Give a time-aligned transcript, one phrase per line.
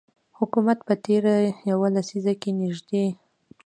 [0.37, 1.33] حکومت په تیره
[1.69, 3.05] یوه لسیزه کې نږدې